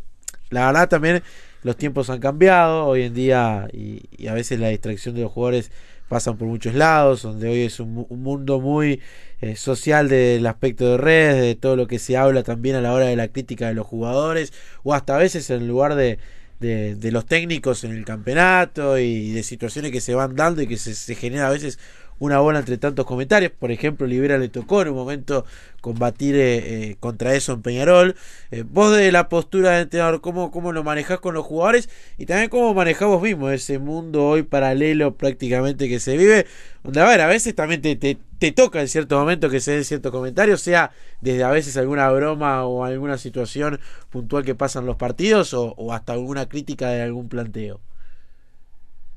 la 0.50 0.66
verdad 0.66 0.88
también 0.88 1.22
los 1.62 1.76
tiempos 1.76 2.08
han 2.08 2.20
cambiado 2.20 2.86
hoy 2.86 3.02
en 3.02 3.14
día 3.14 3.68
y, 3.72 4.02
y 4.16 4.28
a 4.28 4.34
veces 4.34 4.58
la 4.58 4.68
distracción 4.68 5.14
de 5.14 5.22
los 5.22 5.32
jugadores 5.32 5.70
pasan 6.10 6.36
por 6.36 6.48
muchos 6.48 6.74
lados, 6.74 7.22
donde 7.22 7.48
hoy 7.48 7.60
es 7.60 7.78
un, 7.78 8.04
mundo 8.10 8.60
muy 8.60 9.00
eh, 9.40 9.54
social 9.54 10.08
del 10.08 10.44
aspecto 10.44 10.90
de 10.90 10.96
redes, 10.98 11.40
de 11.40 11.54
todo 11.54 11.76
lo 11.76 11.86
que 11.86 12.00
se 12.00 12.16
habla 12.16 12.42
también 12.42 12.74
a 12.74 12.80
la 12.80 12.92
hora 12.92 13.06
de 13.06 13.14
la 13.14 13.28
crítica 13.28 13.68
de 13.68 13.74
los 13.74 13.86
jugadores, 13.86 14.52
o 14.82 14.92
hasta 14.92 15.14
a 15.14 15.18
veces 15.18 15.48
en 15.50 15.68
lugar 15.68 15.94
de, 15.94 16.18
de, 16.58 17.12
los 17.12 17.26
técnicos 17.26 17.84
en 17.84 17.92
el 17.92 18.04
campeonato 18.04 18.98
y 18.98 19.30
de 19.30 19.44
situaciones 19.44 19.92
que 19.92 20.00
se 20.00 20.16
van 20.16 20.34
dando 20.34 20.62
y 20.62 20.66
que 20.66 20.78
se, 20.78 20.96
se 20.96 21.14
genera 21.14 21.46
a 21.46 21.50
veces 21.50 21.78
una 22.20 22.38
bola 22.38 22.60
entre 22.60 22.78
tantos 22.78 23.04
comentarios. 23.04 23.50
Por 23.50 23.72
ejemplo, 23.72 24.06
Libera 24.06 24.38
le 24.38 24.48
tocó 24.48 24.82
en 24.82 24.88
un 24.88 24.94
momento 24.94 25.44
combatir 25.80 26.36
eh, 26.36 26.90
eh, 26.90 26.96
contra 27.00 27.34
eso 27.34 27.54
en 27.54 27.62
Peñarol. 27.62 28.14
Eh, 28.50 28.62
vos 28.68 28.94
de 28.96 29.10
la 29.10 29.28
postura 29.28 29.72
de 29.72 29.82
entrenador, 29.82 30.20
¿cómo, 30.20 30.50
¿cómo 30.52 30.72
lo 30.72 30.84
manejás 30.84 31.18
con 31.18 31.34
los 31.34 31.44
jugadores? 31.44 31.88
Y 32.18 32.26
también 32.26 32.50
cómo 32.50 32.72
manejás 32.74 33.08
vos 33.08 33.22
mismo 33.22 33.50
ese 33.50 33.78
mundo 33.78 34.26
hoy 34.26 34.42
paralelo 34.42 35.14
prácticamente 35.14 35.88
que 35.88 35.98
se 35.98 36.16
vive. 36.16 36.46
Donde, 36.84 37.00
a 37.00 37.06
ver, 37.06 37.22
a 37.22 37.26
veces 37.26 37.54
también 37.54 37.80
te, 37.80 37.96
te, 37.96 38.52
toca 38.52 38.80
en 38.80 38.88
cierto 38.88 39.18
momento 39.18 39.48
que 39.50 39.60
se 39.60 39.72
den 39.72 39.84
ciertos 39.84 40.12
comentarios, 40.12 40.60
sea 40.60 40.92
desde 41.20 41.42
a 41.42 41.50
veces 41.50 41.76
alguna 41.76 42.10
broma 42.10 42.64
o 42.66 42.84
alguna 42.84 43.18
situación 43.18 43.80
puntual 44.10 44.44
que 44.44 44.54
pasan 44.54 44.86
los 44.86 44.96
partidos 44.96 45.54
o, 45.54 45.74
o 45.76 45.92
hasta 45.92 46.12
alguna 46.12 46.48
crítica 46.48 46.88
de 46.90 47.02
algún 47.02 47.28
planteo. 47.28 47.80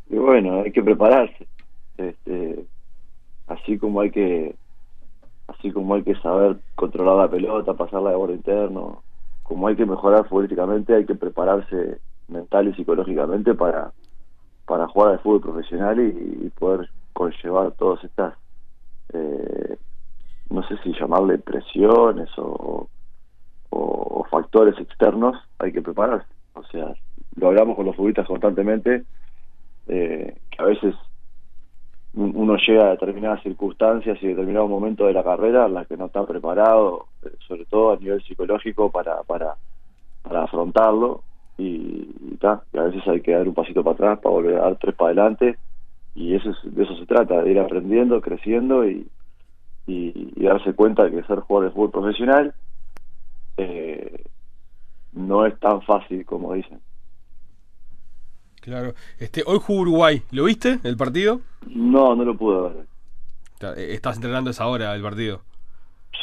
bueno, 0.09 0.61
hay 0.61 0.71
que 0.71 0.83
prepararse. 0.83 1.47
Este, 1.97 2.65
así 3.53 3.77
como 3.77 4.01
hay 4.01 4.11
que 4.11 4.55
así 5.47 5.71
como 5.71 5.95
hay 5.95 6.03
que 6.03 6.15
saber 6.15 6.57
controlar 6.75 7.17
la 7.17 7.29
pelota, 7.29 7.73
pasarla 7.73 8.11
de 8.11 8.15
borde 8.15 8.35
interno, 8.35 9.03
como 9.43 9.67
hay 9.67 9.75
que 9.75 9.85
mejorar 9.85 10.27
futbolísticamente, 10.27 10.95
hay 10.95 11.05
que 11.05 11.15
prepararse 11.15 11.99
mental 12.27 12.69
y 12.69 12.73
psicológicamente 12.73 13.53
para, 13.53 13.91
para 14.65 14.87
jugar 14.87 15.11
al 15.11 15.19
fútbol 15.19 15.41
profesional 15.41 15.99
y, 15.99 16.49
poder 16.57 16.89
conllevar 17.13 17.71
todas 17.73 18.03
estas, 18.03 18.33
eh, 19.13 19.77
no 20.49 20.63
sé 20.67 20.77
si 20.83 20.93
llamarle 20.93 21.37
presiones 21.37 22.29
o, 22.37 22.87
o, 23.69 24.25
factores 24.31 24.79
externos, 24.79 25.37
hay 25.59 25.71
que 25.71 25.81
prepararse. 25.81 26.27
O 26.53 26.63
sea, 26.63 26.93
lo 27.35 27.47
hablamos 27.47 27.75
con 27.75 27.85
los 27.85 27.95
futbolistas 27.95 28.27
constantemente, 28.27 29.03
eh, 29.87 30.35
a 30.57 30.63
veces 30.63 30.95
uno 32.15 32.57
llega 32.57 32.87
a 32.87 32.91
determinadas 32.91 33.41
circunstancias 33.41 34.17
y 34.21 34.27
determinados 34.27 34.69
momentos 34.69 35.07
de 35.07 35.13
la 35.13 35.23
carrera 35.23 35.65
en 35.65 35.73
las 35.73 35.87
que 35.87 35.97
no 35.97 36.05
está 36.05 36.25
preparado, 36.25 37.07
eh, 37.23 37.31
sobre 37.47 37.65
todo 37.65 37.93
a 37.93 37.97
nivel 37.97 38.21
psicológico, 38.23 38.91
para, 38.91 39.23
para, 39.23 39.55
para 40.21 40.43
afrontarlo 40.43 41.23
y, 41.57 41.63
y, 41.63 42.39
a 42.45 42.83
veces 42.83 43.07
hay 43.07 43.21
que 43.21 43.31
dar 43.31 43.47
un 43.47 43.53
pasito 43.53 43.83
para 43.83 43.93
atrás 43.93 44.19
para 44.19 44.33
volver 44.33 44.57
a 44.57 44.61
dar 44.61 44.75
tres 44.77 44.95
para 44.95 45.11
adelante 45.11 45.57
y 46.15 46.35
eso 46.35 46.51
de 46.63 46.83
eso 46.83 46.95
se 46.97 47.05
trata, 47.05 47.41
de 47.41 47.51
ir 47.51 47.59
aprendiendo, 47.59 48.21
creciendo 48.21 48.87
y, 48.87 49.07
y, 49.87 50.43
darse 50.43 50.73
cuenta 50.73 51.05
de 51.05 51.11
que 51.11 51.27
ser 51.27 51.39
jugador 51.39 51.69
de 51.69 51.75
fútbol 51.75 51.91
profesional 51.91 52.53
eh, 53.57 54.23
no 55.13 55.45
es 55.45 55.59
tan 55.59 55.81
fácil 55.81 56.25
como 56.25 56.53
dicen. 56.53 56.79
Claro. 58.63 58.93
Este, 59.19 59.43
hoy 59.45 59.59
jugó 59.61 59.81
Uruguay. 59.81 60.23
¿Lo 60.31 60.45
viste 60.45 60.79
el 60.83 60.95
partido? 60.95 61.41
No, 61.67 62.15
no 62.15 62.23
lo 62.23 62.37
pude 62.37 62.61
ver. 62.61 63.77
Eh, 63.77 63.93
¿Estás 63.93 64.15
entrenando 64.15 64.51
esa 64.51 64.67
hora 64.67 64.95
el 64.95 65.01
partido? 65.01 65.41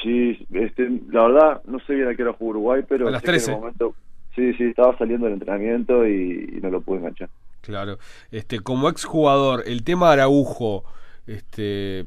Sí, 0.02 0.46
este, 0.50 0.88
la 1.10 1.28
verdad 1.28 1.62
no 1.66 1.78
sé 1.80 1.94
bien 1.94 2.08
a 2.08 2.14
qué 2.14 2.22
hora 2.22 2.32
jugó 2.32 2.52
Uruguay, 2.52 2.82
pero 2.88 3.08
a 3.08 3.10
las 3.10 3.22
13. 3.22 3.52
momento, 3.52 3.94
sí, 4.34 4.54
sí, 4.54 4.64
estaba 4.64 4.96
saliendo 4.96 5.26
del 5.26 5.34
entrenamiento 5.34 6.06
y, 6.08 6.58
no 6.62 6.70
lo 6.70 6.80
pude 6.80 7.00
enganchar. 7.00 7.28
Claro. 7.60 7.98
Este, 8.30 8.60
como 8.60 8.88
exjugador, 8.88 9.64
el 9.66 9.84
tema 9.84 10.10
Araujo, 10.10 10.84
este, 11.26 12.06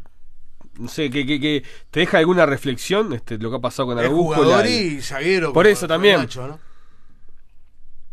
no 0.79 0.87
sé, 0.87 1.11
que, 1.11 1.27
que, 1.27 1.63
te 1.91 1.99
deja 1.99 2.17
alguna 2.17 2.47
reflexión 2.47 3.13
este, 3.13 3.37
lo 3.37 3.51
que 3.51 3.57
ha 3.57 3.61
pasado 3.61 3.89
con 3.89 3.99
Araujo. 3.99 4.33
jugador 4.33 4.65
y 4.65 4.99
zaguero. 4.99 5.53
Por 5.53 5.67
eso 5.67 5.87
también. 5.87 6.27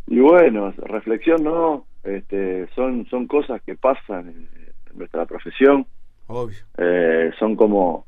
Y 0.06 0.18
bueno, 0.18 0.74
reflexión 0.76 1.44
no, 1.44 1.86
este, 2.04 2.68
son, 2.74 3.06
son 3.06 3.26
cosas 3.26 3.60
que 3.62 3.74
pasan 3.76 4.28
en, 4.28 4.48
nuestra 4.94 5.24
profesión. 5.24 5.86
Obvio. 6.26 6.58
Eh, 6.76 7.30
son 7.38 7.54
como 7.54 8.06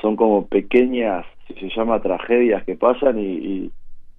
son, 0.00 0.16
como 0.16 0.46
pequeñas, 0.46 1.26
si 1.46 1.54
se 1.54 1.68
llama 1.68 2.00
tragedias 2.00 2.64
que 2.64 2.76
pasan 2.76 3.18
y, 3.18 3.70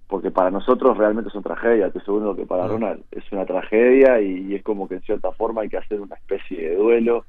porque 0.07 0.29
para 0.29 0.51
nosotros 0.51 0.97
realmente 0.97 1.31
son 1.31 1.41
tragedias, 1.43 1.88
estoy 1.88 2.03
seguro 2.03 2.36
que 2.36 2.45
para 2.45 2.67
Ronald 2.67 3.03
es 3.12 3.24
una 3.31 3.45
tragedia 3.45 4.21
y, 4.21 4.53
es 4.53 4.63
como 4.63 4.88
que 4.88 4.95
en 4.95 5.01
cierta 5.01 5.31
forma 5.31 5.62
hay 5.62 5.69
que 5.69 5.77
hacer 5.77 6.00
una 6.00 6.15
especie 6.15 6.69
de 6.69 6.75
duelo 6.75 7.25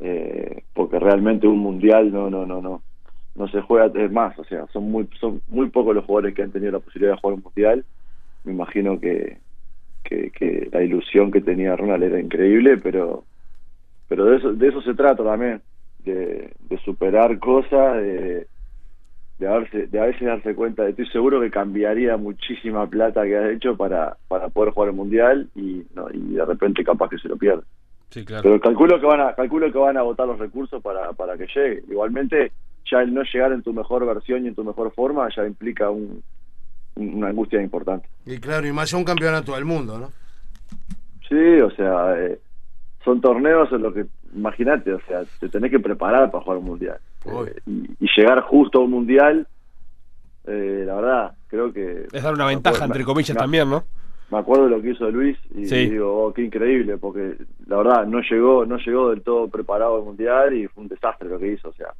eh, 0.00 0.64
porque 0.74 0.98
realmente 0.98 1.46
un 1.46 1.58
mundial 1.58 2.12
no 2.12 2.28
no 2.28 2.44
no 2.44 2.60
no 2.60 2.82
no 3.34 3.48
se 3.48 3.60
juega 3.62 3.90
es 3.94 4.10
más, 4.10 4.38
o 4.38 4.44
sea, 4.44 4.66
son 4.72 4.90
muy 4.90 5.08
son 5.20 5.40
muy 5.48 5.68
pocos 5.68 5.94
los 5.94 6.04
jugadores 6.04 6.34
que 6.34 6.42
han 6.42 6.52
tenido 6.52 6.72
la 6.72 6.80
posibilidad 6.80 7.14
de 7.14 7.20
jugar 7.20 7.34
un 7.36 7.42
mundial. 7.42 7.84
Me 8.44 8.52
imagino 8.52 8.98
que 8.98 9.38
que, 10.08 10.68
la 10.72 10.82
ilusión 10.82 11.30
que 11.30 11.40
tenía 11.40 11.76
Ronald 11.76 12.04
era 12.04 12.20
increíble, 12.20 12.78
pero 12.78 13.24
pero 14.08 14.26
de 14.26 14.36
eso, 14.36 14.52
de 14.52 14.68
eso 14.68 14.80
se 14.82 14.94
trata 14.94 15.24
también, 15.24 15.60
de, 16.04 16.54
superar 16.84 17.38
cosas, 17.40 17.96
de, 17.96 18.46
de, 19.38 19.46
darse, 19.46 19.86
de 19.88 19.98
a 19.98 20.06
veces 20.06 20.22
darse 20.22 20.54
cuenta, 20.54 20.88
estoy 20.88 21.08
seguro 21.08 21.40
que 21.40 21.50
cambiaría 21.50 22.16
muchísima 22.16 22.86
plata 22.88 23.24
que 23.24 23.36
has 23.36 23.50
hecho 23.50 23.76
para, 23.76 24.16
para 24.28 24.48
poder 24.48 24.72
jugar 24.72 24.90
el 24.90 24.96
Mundial 24.96 25.48
y, 25.56 25.82
no, 25.94 26.06
y 26.12 26.34
de 26.34 26.44
repente 26.44 26.84
capaz 26.84 27.08
que 27.08 27.18
se 27.18 27.28
lo 27.28 27.36
pierde. 27.36 27.62
Sí, 28.10 28.24
claro. 28.24 28.44
Pero 28.44 28.60
calculo 28.60 29.00
que 29.00 29.06
van 29.06 29.20
a 29.20 29.34
calculo 29.34 29.72
que 29.72 29.78
van 29.78 29.96
a 29.96 30.00
agotar 30.00 30.28
los 30.28 30.38
recursos 30.38 30.80
para, 30.80 31.12
para 31.12 31.36
que 31.36 31.48
llegue. 31.52 31.82
Igualmente, 31.90 32.52
ya 32.88 33.00
el 33.00 33.12
no 33.12 33.22
llegar 33.24 33.52
en 33.52 33.62
tu 33.62 33.72
mejor 33.72 34.06
versión 34.06 34.44
y 34.44 34.48
en 34.48 34.54
tu 34.54 34.62
mejor 34.62 34.92
forma 34.92 35.28
ya 35.34 35.44
implica 35.44 35.90
un, 35.90 36.22
una 36.96 37.28
angustia 37.28 37.62
importante. 37.62 38.08
Y 38.24 38.38
claro, 38.38 38.66
y 38.66 38.72
más 38.72 38.92
un 38.92 39.04
campeonato 39.04 39.54
del 39.54 39.64
mundo, 39.64 39.98
¿no? 39.98 40.10
Sí, 41.28 41.60
o 41.60 41.70
sea, 41.70 42.18
eh, 42.18 42.38
son 43.04 43.20
torneos 43.20 43.70
en 43.72 43.82
los 43.82 43.94
que, 43.94 44.06
imagínate, 44.34 44.92
o 44.92 45.00
sea, 45.06 45.22
te 45.40 45.48
tenés 45.48 45.70
que 45.70 45.80
preparar 45.80 46.30
para 46.30 46.42
jugar 46.42 46.58
un 46.58 46.64
mundial. 46.64 46.98
Eh, 47.24 47.60
y, 47.66 48.06
llegar 48.16 48.40
justo 48.42 48.78
a 48.78 48.84
un 48.84 48.90
mundial, 48.90 49.46
eh, 50.46 50.84
la 50.86 50.94
verdad, 50.94 51.32
creo 51.48 51.72
que... 51.72 52.06
Es 52.12 52.22
dar 52.22 52.34
una 52.34 52.46
ventaja, 52.46 52.84
entre 52.84 53.04
comillas, 53.04 53.36
también, 53.36 53.68
¿no? 53.68 53.84
Me 54.30 54.38
acuerdo 54.38 54.64
de 54.64 54.70
lo 54.70 54.82
que 54.82 54.90
hizo 54.90 55.08
Luis 55.10 55.38
y 55.54 55.64
digo, 55.66 56.24
oh, 56.24 56.32
qué 56.32 56.42
increíble, 56.42 56.98
porque 56.98 57.36
la 57.66 57.76
verdad 57.76 58.06
no 58.06 58.20
llegó 58.20 58.66
no 58.66 58.76
llegó 58.76 59.10
del 59.10 59.22
todo 59.22 59.46
preparado 59.46 59.98
al 59.98 60.02
mundial 60.02 60.52
y 60.52 60.66
fue 60.66 60.82
un 60.82 60.88
desastre 60.88 61.28
lo 61.28 61.38
que 61.38 61.52
hizo, 61.52 61.68
o 61.68 61.72
sea. 61.74 61.92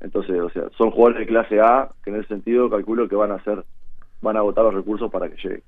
Entonces, 0.00 0.38
o 0.40 0.48
sea, 0.50 0.64
son 0.78 0.92
jugadores 0.92 1.20
de 1.20 1.26
clase 1.26 1.60
A 1.60 1.88
que 2.04 2.10
en 2.10 2.16
ese 2.16 2.28
sentido 2.28 2.70
calculo 2.70 3.08
que 3.08 3.16
van 3.16 3.32
a 3.32 3.42
ser 3.42 3.64
van 4.20 4.36
a 4.36 4.40
agotar 4.40 4.64
los 4.64 4.74
recursos 4.74 5.10
para 5.10 5.28
que 5.28 5.36
llegue. 5.36 5.62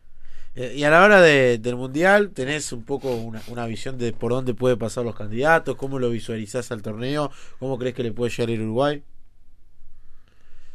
Eh, 0.55 0.75
y 0.77 0.85
a 0.85 0.91
la 0.91 1.05
hora 1.05 1.21
del 1.21 1.77
Mundial, 1.77 2.31
¿tenés 2.31 2.73
un 2.73 2.85
poco 2.85 3.15
una, 3.15 3.67
visión 3.67 3.99
de 3.99 4.13
por 4.13 4.33
dónde 4.33 4.55
puede 4.55 4.77
pasar 4.77 5.05
los 5.05 5.15
candidatos? 5.15 5.77
¿Cómo 5.77 5.99
lo 5.99 6.11
visualizás 6.11 6.73
al 6.73 6.83
torneo? 6.83 7.31
¿Cómo 7.61 7.79
crees 7.79 7.95
que 7.95 8.03
le 8.03 8.13
puede 8.13 8.31
llegar 8.31 8.59
a 8.59 8.63
Uruguay? 8.63 9.03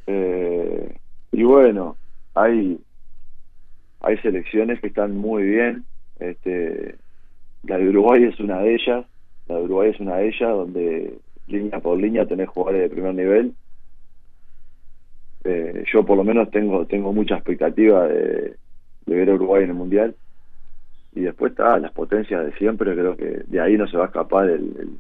Eh, 0.07 0.97
y 1.31 1.43
bueno, 1.43 1.97
hay, 2.33 2.79
hay 4.01 4.17
selecciones 4.19 4.79
que 4.79 4.87
están 4.87 5.17
muy 5.17 5.43
bien. 5.43 5.83
Este, 6.19 6.95
la 7.63 7.77
de 7.77 7.89
Uruguay 7.89 8.23
es 8.23 8.39
una 8.39 8.59
de 8.59 8.75
ellas. 8.75 9.05
La 9.47 9.55
de 9.55 9.63
Uruguay 9.63 9.89
es 9.89 9.99
una 9.99 10.17
de 10.17 10.27
ellas 10.27 10.49
donde 10.49 11.17
línea 11.47 11.79
por 11.81 11.99
línea 11.99 12.25
tenés 12.25 12.47
jugadores 12.47 12.83
de 12.83 12.89
primer 12.89 13.15
nivel 13.15 13.53
eh, 15.53 15.83
yo 15.91 16.05
por 16.05 16.17
lo 16.17 16.23
menos 16.23 16.49
tengo 16.51 16.85
tengo 16.85 17.13
mucha 17.13 17.35
expectativa 17.35 18.07
de, 18.07 18.55
ver 19.05 19.29
a 19.29 19.33
Uruguay 19.33 19.63
en 19.63 19.69
el 19.69 19.75
Mundial. 19.75 20.15
Y 21.15 21.21
después 21.21 21.51
está 21.51 21.77
las 21.77 21.91
potencias 21.91 22.43
de 22.43 22.53
siempre, 22.53 22.93
creo 22.93 23.15
que 23.15 23.43
de 23.45 23.59
ahí 23.59 23.77
no 23.77 23.87
se 23.87 23.97
va 23.97 24.05
a 24.05 24.07
escapar 24.07 24.49
el, 24.49 24.97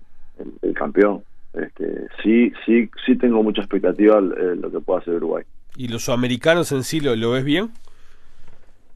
el, 0.61 0.73
campeón. 0.75 1.23
Este, 1.53 2.07
sí, 2.21 2.53
sí, 2.65 2.89
sí 3.05 3.15
tengo 3.15 3.41
mucha 3.41 3.61
expectativa 3.61 4.21
de 4.21 4.55
lo 4.55 4.71
que 4.71 4.79
pueda 4.79 4.99
hacer 4.99 5.15
Uruguay. 5.15 5.43
¿Y 5.75 5.87
los 5.87 6.03
sudamericanos 6.03 6.71
en 6.71 6.83
sí 6.83 6.99
lo, 6.99 7.15
lo 7.15 7.31
ves 7.31 7.43
bien? 7.43 7.71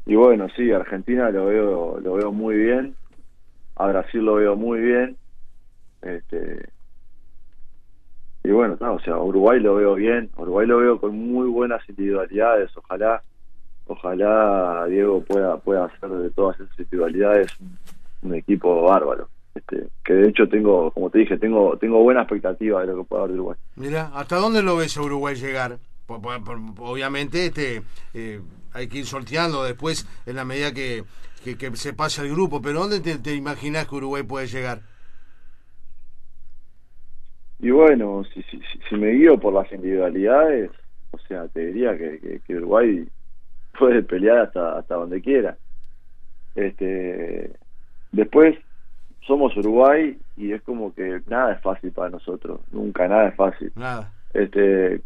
Y 0.06 0.16
bueno, 0.16 0.48
sí, 0.56 0.72
Argentina 0.72 1.32
lo 1.32 1.48
veo 1.48 2.00
lo 2.00 2.14
veo 2.14 2.32
muy 2.32 2.56
bien, 2.56 2.96
a 3.76 3.88
Brasil 3.88 4.22
lo 4.24 4.36
veo 4.36 4.56
muy 4.56 4.80
bien, 4.80 5.18
este, 6.02 6.70
y 8.48 8.52
bueno, 8.52 8.78
o 8.80 9.00
sea, 9.00 9.18
Uruguay 9.18 9.60
lo 9.60 9.76
veo 9.76 9.96
bien, 9.96 10.30
Uruguay 10.38 10.66
lo 10.66 10.78
veo 10.78 11.02
con 11.02 11.18
muy 11.18 11.50
buenas 11.50 11.82
individualidades, 11.90 12.72
ojalá 12.78 13.22
ojalá 13.88 14.86
Diego 14.86 15.22
pueda 15.22 15.58
pueda 15.58 15.84
hacer 15.84 16.10
de 16.10 16.30
todas 16.30 16.58
esas 16.58 16.80
individualidades 16.80 17.52
un, 18.22 18.34
equipo 18.34 18.84
bárbaro. 18.84 19.28
Este, 19.54 19.88
que 20.06 20.14
de 20.14 20.30
hecho 20.30 20.48
tengo, 20.48 20.92
como 20.92 21.10
te 21.10 21.20
dije, 21.20 21.38
tengo 21.38 21.76
tengo 21.78 22.02
buena 22.02 22.22
expectativa 22.22 22.80
de 22.80 22.88
lo 22.88 23.00
que 23.00 23.04
pueda 23.04 23.24
dar 23.24 23.32
Uruguay. 23.32 23.58
Mira, 23.76 24.12
¿hasta 24.14 24.38
dónde 24.38 24.64
lo 24.64 24.78
ves 24.78 24.96
Uruguay 24.96 25.36
llegar? 25.36 25.78
obviamente 26.08 27.48
este 27.48 27.82
eh, 28.14 28.40
hay 28.72 28.88
que 28.88 29.00
ir 29.00 29.06
sorteando 29.06 29.66
después 29.66 30.08
en 30.26 30.38
la 30.38 30.46
medida 30.46 30.74
que, 30.74 31.04
que, 31.44 31.76
se 31.76 31.92
pase 31.92 32.22
el 32.22 32.32
grupo, 32.32 32.62
pero 32.62 32.80
¿dónde 32.80 33.02
te, 33.02 33.18
te 33.18 33.36
imaginas 33.36 33.90
que 33.90 33.96
Uruguay 33.96 34.24
puede 34.24 34.48
llegar? 34.48 34.84
Y 37.60 37.72
bueno, 37.72 38.24
si, 38.34 38.44
si, 38.44 38.62
si 38.88 38.96
me 38.96 39.12
guío 39.12 39.40
por 39.40 39.54
las 39.54 39.72
individualidades, 39.72 40.72
o 41.12 41.18
sea, 41.20 41.48
te 41.48 41.68
diría 41.68 41.98
que, 41.98 42.42
que, 42.46 42.56
Uruguay 42.56 43.08
puede 43.78 44.04
pelear 44.04 44.40
hasta, 44.40 44.78
hasta 44.78 44.96
donde 44.96 45.22
quiera. 45.22 45.58
Este, 46.56 47.52
después 48.12 48.58
somos 49.26 49.56
Uruguay 49.58 50.18
y 50.36 50.54
es 50.54 50.62
como 50.62 50.94
que 50.94 51.22
nada 51.28 51.54
es 51.54 51.62
fácil 51.62 51.92
para 51.92 52.10
nosotros, 52.10 52.62
nunca 52.72 53.08
nada 53.08 53.30
es 53.30 53.36
fácil. 53.36 53.72
Nada. 53.76 54.12
Este, 54.34 55.02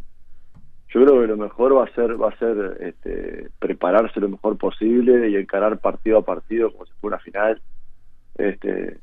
yo 0.90 1.06
creo 1.06 1.22
que 1.22 1.28
lo 1.28 1.38
mejor 1.38 1.78
va 1.78 1.86
a 1.86 1.96
ser 1.96 2.22
va 2.22 2.30
a 2.30 2.38
ser 2.38 2.78
este, 2.82 3.50
prepararse 3.60 4.20
lo 4.20 4.30
mejor 4.30 4.58
posible 4.58 5.30
y 5.30 5.38
encarar 5.38 5.80
partido 5.80 6.20
a 6.20 6.26
partido 6.26 6.72
como 6.72 6.86
si 6.86 6.92
fuera 7.00 7.16
una 7.16 7.24
final. 7.24 7.62
Este, 8.38 8.98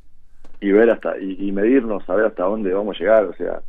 y 0.60 0.72
ver 0.72 0.90
hasta 0.90 1.18
y, 1.18 1.52
medirnos, 1.52 2.04
saber 2.04 2.26
hasta 2.26 2.44
dónde 2.44 2.72
vamos 2.72 2.96
a 2.96 2.98
llegar. 2.98 3.24
O 3.24 3.34
sea, 3.34 3.62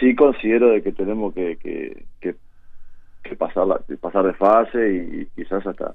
sí, 0.00 0.14
considero 0.14 0.70
de 0.70 0.82
que 0.82 0.92
tenemos 0.92 1.34
que, 1.34 1.56
que, 1.58 2.04
que, 2.20 3.36
pasar, 3.36 3.84
pasar 4.00 4.26
de 4.26 4.34
fase 4.34 4.92
y, 4.92 5.26
quizás 5.34 5.66
hasta 5.66 5.94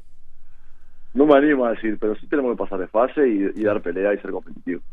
no 1.14 1.26
me 1.26 1.36
animo 1.36 1.66
a 1.66 1.72
decir, 1.72 1.98
pero 2.00 2.16
sí 2.16 2.28
tenemos 2.28 2.52
que 2.52 2.64
pasar 2.64 2.80
de 2.80 2.88
fase 2.88 3.28
y, 3.28 3.52
y 3.56 3.64
dar 3.64 3.82
pelea 3.82 4.14
y 4.14 4.20
ser 4.20 4.32
competitivos. 4.32 4.84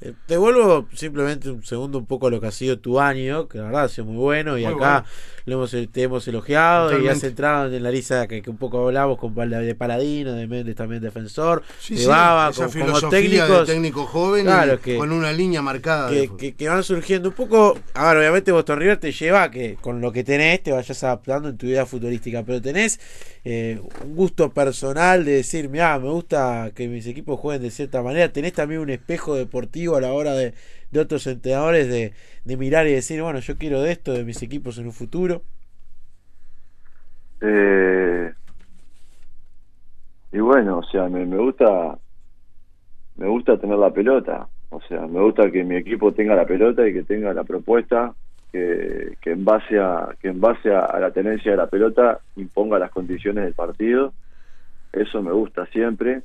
Eh, 0.00 0.14
te 0.26 0.36
vuelvo 0.36 0.86
simplemente 0.94 1.50
un 1.50 1.64
segundo 1.64 1.98
un 1.98 2.06
poco 2.06 2.28
a 2.28 2.30
lo 2.30 2.40
que 2.40 2.46
ha 2.46 2.52
sido 2.52 2.78
tu 2.78 3.00
año, 3.00 3.48
que 3.48 3.58
la 3.58 3.64
verdad 3.64 3.84
ha 3.84 3.88
sido 3.88 4.04
muy 4.04 4.16
bueno 4.16 4.56
y 4.56 4.64
acá 4.64 5.04
Lo 5.44 5.54
hemos, 5.54 5.70
te 5.70 6.02
hemos 6.02 6.28
elogiado 6.28 7.00
y 7.00 7.08
has 7.08 7.24
entrado 7.24 7.74
en 7.74 7.82
la 7.82 7.90
lista 7.90 8.28
que, 8.28 8.42
un 8.46 8.58
poco 8.58 8.86
hablamos 8.86 9.18
con 9.18 9.34
de 9.34 9.74
Paladino, 9.74 10.34
de 10.34 10.46
Méndez 10.46 10.76
también 10.76 11.02
defensor, 11.02 11.64
de 11.88 12.06
Baba, 12.06 12.52
con, 12.52 12.70
como 12.70 13.08
técnicos, 13.08 13.66
de 13.66 13.74
técnico 13.74 14.06
joven 14.06 14.46
con 14.96 15.10
una 15.10 15.32
línea 15.32 15.62
marcada. 15.62 16.10
Que, 16.10 16.54
que, 16.54 16.68
van 16.68 16.84
surgiendo 16.84 17.30
un 17.30 17.34
poco, 17.34 17.76
a 17.94 18.08
ver, 18.08 18.18
obviamente 18.18 18.52
Boston 18.52 18.78
River 18.78 18.98
te 18.98 19.10
lleva 19.10 19.50
que 19.50 19.76
con 19.80 20.00
lo 20.00 20.12
que 20.12 20.22
tenés 20.22 20.62
te 20.62 20.70
vayas 20.70 21.02
adaptando 21.02 21.48
en 21.48 21.56
tu 21.56 21.66
vida 21.66 21.86
futbolística, 21.86 22.44
pero 22.44 22.62
tenés 22.62 23.00
eh, 23.44 23.80
un 24.04 24.14
gusto 24.14 24.52
personal 24.52 25.24
de 25.24 25.32
decir, 25.32 25.68
mira, 25.68 25.98
me 25.98 26.10
gusta 26.10 26.70
que 26.74 26.86
mis 26.86 27.06
equipos 27.06 27.40
jueguen 27.40 27.62
de 27.62 27.70
cierta 27.70 28.02
manera, 28.02 28.30
tenés 28.32 28.52
también 28.52 28.80
un 28.80 28.90
espejo 28.90 29.34
deportivo 29.34 29.87
a 29.96 30.00
la 30.00 30.12
hora 30.12 30.32
de, 30.32 30.54
otros 30.98 31.26
entrenadores 31.26 31.88
de, 31.88 32.56
mirar 32.56 32.86
y 32.86 32.92
decir, 32.92 33.22
bueno, 33.22 33.40
yo 33.40 33.56
quiero 33.56 33.82
de 33.82 33.92
esto, 33.92 34.12
de 34.12 34.24
mis 34.24 34.42
equipos 34.42 34.78
en 34.78 34.86
un 34.86 34.92
futuro? 34.92 35.42
Eh, 37.40 38.32
y 40.32 40.38
bueno, 40.38 40.78
o 40.78 40.82
sea, 40.84 41.08
me, 41.08 41.24
gusta 41.24 41.98
me 43.16 43.28
gusta 43.28 43.58
tener 43.58 43.78
la 43.78 43.92
pelota, 43.92 44.48
o 44.70 44.80
sea, 44.82 45.06
me 45.06 45.20
gusta 45.20 45.50
que 45.50 45.64
mi 45.64 45.76
equipo 45.76 46.12
tenga 46.12 46.34
la 46.34 46.46
pelota 46.46 46.86
y 46.86 46.92
que 46.92 47.02
tenga 47.02 47.32
la 47.32 47.44
propuesta 47.44 48.14
que, 48.52 49.16
que 49.20 49.32
en 49.32 49.44
base 49.44 49.78
a 49.78 50.14
que 50.20 50.28
en 50.28 50.40
base 50.40 50.72
a, 50.74 50.98
la 50.98 51.10
tenencia 51.10 51.50
de 51.50 51.56
la 51.56 51.66
pelota 51.66 52.20
imponga 52.36 52.78
las 52.78 52.90
condiciones 52.90 53.44
del 53.44 53.54
partido. 53.54 54.12
Eso 54.92 55.22
me 55.22 55.32
gusta 55.32 55.66
siempre 55.66 56.22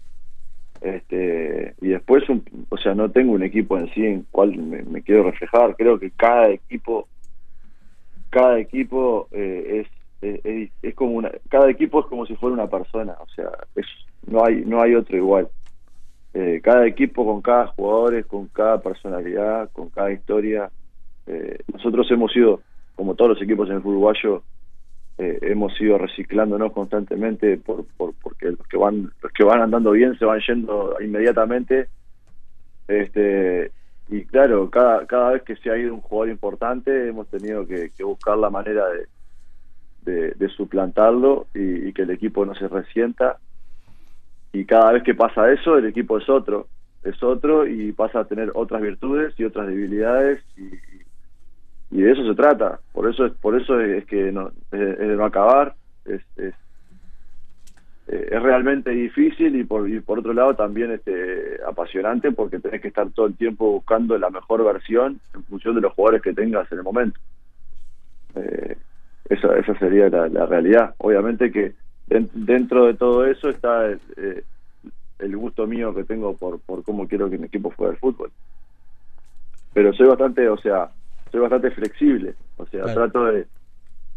este, 0.83 1.75
y 1.81 1.87
después, 1.87 2.25
o 2.67 2.77
sea, 2.77 2.93
no 2.93 3.09
tengo 3.09 3.31
un 3.31 3.43
equipo 3.43 3.77
en 3.77 3.89
sí 3.93 4.05
en 4.05 4.25
cual 4.29 4.57
me, 4.57 5.01
quiero 5.01 5.23
reflejar. 5.23 5.77
Creo 5.77 5.97
que 5.97 6.11
cada 6.11 6.49
equipo, 6.49 7.07
cada 8.29 8.59
equipo 8.59 9.29
eh, 9.31 9.85
es, 10.21 10.69
es, 10.81 10.95
como 10.95 11.13
una, 11.13 11.31
cada 11.49 11.69
equipo 11.69 12.01
es 12.01 12.07
como 12.07 12.25
si 12.25 12.35
fuera 12.35 12.55
una 12.55 12.67
persona. 12.67 13.15
O 13.21 13.29
sea, 13.29 13.49
es, 13.75 13.85
no 14.27 14.43
hay, 14.43 14.65
no 14.65 14.81
hay 14.81 14.93
otro 14.95 15.15
igual. 15.15 15.47
Eh, 16.33 16.59
cada 16.61 16.85
equipo 16.85 17.25
con 17.25 17.41
cada 17.41 17.67
jugador, 17.67 18.25
con 18.25 18.47
cada 18.47 18.81
personalidad, 18.81 19.69
con 19.71 19.89
cada 19.89 20.11
historia. 20.11 20.69
Eh, 21.27 21.59
nosotros 21.71 22.11
hemos 22.11 22.33
sido, 22.33 22.59
como 22.95 23.15
todos 23.15 23.29
los 23.29 23.41
equipos 23.41 23.69
en 23.69 23.77
el 23.77 23.85
uruguayo, 23.85 24.43
eh, 25.17 25.39
hemos 25.43 25.79
ido 25.79 25.97
reciclándonos 25.97 26.71
constantemente 26.71 27.57
por, 27.57 27.85
por, 27.97 28.13
porque 28.21 28.47
los 28.47 28.67
que 28.67 28.77
van 28.77 29.11
los 29.21 29.31
que 29.31 29.43
van 29.43 29.61
andando 29.61 29.91
bien 29.91 30.17
se 30.17 30.25
van 30.25 30.39
yendo 30.39 30.95
inmediatamente. 31.01 31.87
Este 32.87 33.71
y 34.09 34.25
claro 34.25 34.69
cada 34.69 35.05
cada 35.05 35.31
vez 35.31 35.43
que 35.43 35.55
se 35.55 35.69
ha 35.69 35.77
ido 35.77 35.93
un 35.93 36.01
jugador 36.01 36.29
importante 36.29 37.07
hemos 37.07 37.27
tenido 37.27 37.65
que, 37.67 37.91
buscar 38.03 38.37
la 38.37 38.49
manera 38.49 38.85
de, 40.03 40.33
de, 40.33 40.49
suplantarlo 40.49 41.47
y, 41.53 41.93
que 41.93 42.01
el 42.01 42.09
equipo 42.09 42.45
no 42.45 42.55
se 42.55 42.67
resienta. 42.67 43.37
Y 44.51 44.65
cada 44.65 44.91
vez 44.93 45.03
que 45.03 45.15
pasa 45.15 45.51
eso 45.51 45.77
el 45.77 45.85
equipo 45.85 46.17
es 46.17 46.27
otro 46.27 46.67
es 47.03 47.21
otro 47.21 47.67
y 47.67 47.91
pasa 47.91 48.21
a 48.21 48.25
tener 48.25 48.51
otras 48.55 48.81
virtudes 48.81 49.33
y 49.37 49.43
otras 49.43 49.67
debilidades 49.67 50.41
y, 50.57 50.71
y 51.93 52.01
de 52.01 52.11
eso 52.11 52.25
se 52.25 52.33
trata. 52.33 52.79
Por 52.91 53.07
eso 53.07 53.27
es 53.27 53.33
por 53.33 53.55
eso 53.55 53.79
es 53.79 54.03
que 54.05 54.31
no, 54.31 54.51
es, 54.71 54.99
no 54.99 55.25
acabar 55.25 55.75
es, 56.05 56.21
es, 56.37 56.55
eh, 58.07 58.29
es 58.31 58.41
realmente 58.41 58.89
difícil 58.89 59.55
y 59.55 59.63
por, 59.63 59.87
y 59.87 59.99
por 59.99 60.19
otro 60.19 60.33
lado 60.33 60.55
también 60.55 60.91
este 60.91 61.59
apasionante 61.67 62.31
porque 62.31 62.59
tenés 62.59 62.81
que 62.81 62.87
estar 62.87 63.11
todo 63.11 63.27
el 63.27 63.37
tiempo 63.37 63.71
buscando 63.71 64.17
la 64.17 64.31
mejor 64.31 64.65
versión 64.65 65.19
en 65.35 65.43
función 65.43 65.75
de 65.75 65.81
los 65.81 65.93
jugadores 65.93 66.23
que 66.23 66.33
tengas 66.33 66.69
en 66.71 66.79
el 66.79 66.83
momento. 66.83 67.19
Eh, 68.35 68.75
esa, 69.29 69.55
esa 69.55 69.77
sería 69.77 70.09
la, 70.09 70.45
realidad. 70.47 70.95
Obviamente 70.97 71.51
que 71.51 71.73
dentro 72.07 72.87
de 72.87 72.95
todo 72.95 73.23
eso 73.27 73.49
está 73.49 73.91
eh, 73.91 74.43
el 75.19 75.37
gusto 75.37 75.67
mío 75.67 75.93
que 75.93 76.05
tengo 76.05 76.35
por, 76.35 76.59
por 76.59 76.83
cómo 76.83 77.07
quiero 77.07 77.29
que 77.29 77.37
mi 77.37 77.45
equipo 77.45 77.71
juegue 77.77 77.93
el 77.93 77.99
fútbol. 77.99 78.31
Pero 79.73 79.93
soy 79.93 80.07
bastante 80.07 80.49
o 80.49 80.57
sea 80.57 80.89
soy 81.33 81.41
bastante 81.41 81.71
flexible, 81.71 82.35
o 82.57 82.65
sea, 82.67 82.83
trato 82.93 83.25
de 83.25 83.47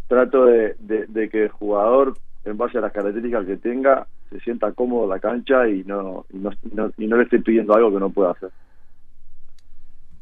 trato 0.07 0.45
de, 0.45 0.77
de, 0.79 1.29
que 1.31 1.45
el 1.45 1.49
jugador, 1.49 2.15
en 2.45 2.59
base 2.59 2.77
a 2.77 2.83
las 2.83 2.93
características 2.93 3.47
que 3.47 3.57
tenga, 3.57 4.07
se 4.29 4.39
sienta 4.41 4.71
cómodo 4.73 5.05
en 5.05 5.11
la 5.11 5.19
cancha 5.19 5.67
y 5.67 5.83
no, 5.85 6.27
y 6.31 6.37
no, 6.37 6.51
y 6.99 7.07
no 7.07 7.17
le 7.17 7.23
esté 7.25 7.41
pidiendo 7.41 7.75
algo 7.75 7.91
que 7.91 8.01
no 8.01 8.11
pueda 8.11 8.33
hacer. 8.33 8.51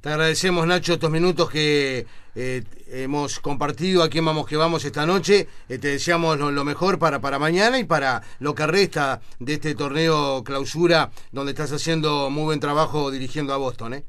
Te 0.00 0.08
agradecemos, 0.08 0.66
Nacho, 0.68 0.92
estos 0.92 1.10
minutos 1.10 1.50
que 1.50 2.06
eh, 2.36 2.62
hemos 2.92 3.40
compartido 3.40 4.04
aquí 4.04 4.18
en 4.18 4.26
Vamos 4.26 4.46
que 4.46 4.56
Vamos 4.56 4.84
esta 4.84 5.04
noche. 5.04 5.48
Eh, 5.68 5.78
te 5.78 5.88
deseamos 5.88 6.38
lo, 6.38 6.64
mejor 6.64 7.00
para, 7.00 7.18
para 7.20 7.40
mañana 7.40 7.78
y 7.80 7.84
para 7.84 8.22
lo 8.38 8.54
que 8.54 8.68
resta 8.68 9.20
de 9.40 9.54
este 9.54 9.74
torneo 9.74 10.44
clausura, 10.44 11.10
donde 11.32 11.50
estás 11.50 11.72
haciendo 11.72 12.30
muy 12.30 12.44
buen 12.44 12.60
trabajo 12.60 13.10
dirigiendo 13.10 13.52
a 13.52 13.56
Boston. 13.56 13.94
¿eh? 13.94 14.04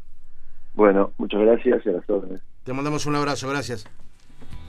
Bueno, 0.76 1.13
muchas 1.17 1.41
gracias 1.41 1.84
y 1.84 1.89
a 1.89 1.93
las 1.93 2.10
órdenes. 2.10 2.41
Te 2.65 2.73
mandamos 2.73 3.06
un 3.06 3.15
abrazo, 3.15 3.47
gracias. 3.47 3.86